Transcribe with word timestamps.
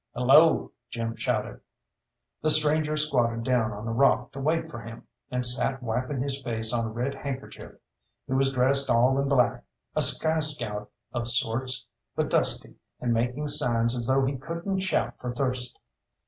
"Hello!" 0.15 0.71
Jim 0.89 1.15
shouted. 1.15 1.59
The 2.41 2.49
stranger 2.49 2.97
squatted 2.97 3.43
down 3.43 3.71
on 3.71 3.87
a 3.87 3.91
rock 3.91 4.31
to 4.31 4.39
wait 4.39 4.67
for 4.67 4.79
him, 4.79 5.03
and 5.29 5.45
sat 5.45 5.83
wiping 5.83 6.23
his 6.23 6.41
face 6.41 6.73
on 6.73 6.85
a 6.85 6.89
red 6.89 7.13
handkerchief. 7.13 7.73
He 8.25 8.33
was 8.33 8.51
dressed 8.51 8.89
all 8.89 9.19
in 9.19 9.29
black, 9.29 9.63
a 9.95 10.01
sky 10.01 10.39
scout 10.39 10.89
of 11.13 11.27
sorts, 11.27 11.85
but 12.15 12.31
dusty 12.31 12.77
and 12.99 13.13
making 13.13 13.47
signs 13.49 13.93
as 13.93 14.07
though 14.07 14.25
he 14.25 14.37
couldn't 14.37 14.79
shout 14.79 15.19
for 15.19 15.35
thirst. 15.35 15.77